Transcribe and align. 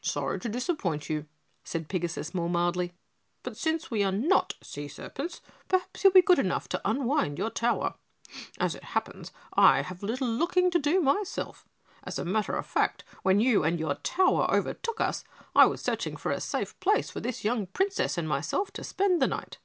"Sorry 0.00 0.40
to 0.40 0.48
disappoint 0.48 1.10
you," 1.10 1.26
said 1.62 1.86
Pigasus, 1.90 2.32
more 2.32 2.48
mildly, 2.48 2.94
"but 3.42 3.58
since 3.58 3.90
we 3.90 4.02
are 4.02 4.10
not 4.10 4.54
sea 4.62 4.88
serpents, 4.88 5.42
perhaps 5.68 6.02
you'll 6.02 6.14
be 6.14 6.22
good 6.22 6.38
enough 6.38 6.66
to 6.70 6.80
unwind 6.82 7.36
your 7.36 7.50
tower. 7.50 7.92
As 8.58 8.74
it 8.74 8.82
happens, 8.82 9.32
I 9.52 9.82
have 9.82 10.02
a 10.02 10.06
little 10.06 10.28
looking 10.28 10.70
to 10.70 10.78
do 10.78 11.02
myself. 11.02 11.66
As 12.04 12.18
a 12.18 12.24
matter 12.24 12.54
of 12.56 12.64
fact, 12.64 13.04
when 13.22 13.38
you 13.38 13.64
and 13.64 13.78
your 13.78 13.96
tower 13.96 14.48
overtook 14.50 14.98
us 14.98 15.24
I 15.54 15.66
was 15.66 15.82
searching 15.82 16.16
for 16.16 16.30
a 16.32 16.40
safe 16.40 16.80
place 16.80 17.10
for 17.10 17.20
this 17.20 17.44
young 17.44 17.66
Princess 17.66 18.16
and 18.16 18.26
myself 18.26 18.70
to 18.70 18.82
spend 18.82 19.20
the 19.20 19.26
night." 19.28 19.58